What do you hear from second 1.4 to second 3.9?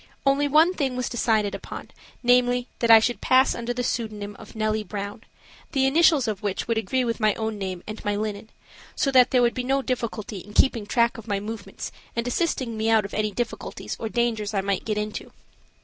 upon, namely, that I should pass under the